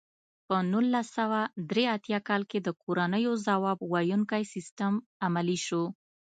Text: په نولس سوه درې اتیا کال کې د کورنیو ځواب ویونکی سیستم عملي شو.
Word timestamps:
په 0.47 0.55
نولس 0.71 1.07
سوه 1.17 1.41
درې 1.69 1.83
اتیا 1.95 2.19
کال 2.27 2.41
کې 2.51 2.59
د 2.61 2.69
کورنیو 2.83 3.33
ځواب 3.45 3.79
ویونکی 3.93 4.43
سیستم 4.53 4.93
عملي 5.25 5.57
شو. 5.65 5.83